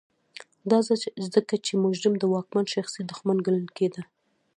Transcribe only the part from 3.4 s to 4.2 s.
ګڼل کېده.